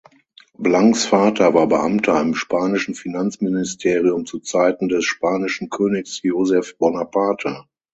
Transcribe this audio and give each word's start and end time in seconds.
Blancs 0.57 1.05
Vater 1.05 1.53
war 1.53 1.67
Beamter 1.67 2.19
im 2.21 2.33
spanischen 2.33 2.95
Finanzministerium 2.95 4.25
zu 4.25 4.39
Zeiten 4.39 4.89
des 4.89 5.05
spanischen 5.05 5.69
Königs 5.69 6.21
Joseph 6.23 6.75
Bonaparte. 6.79 7.65